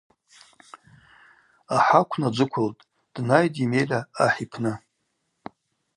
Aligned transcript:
Ахӏакв 1.75 2.13
наджвыквылтӏ, 2.19 2.85
днайтӏ 3.13 3.59
Емеля 3.65 3.99
ахӏ 4.25 4.37
йпны. 4.43 4.73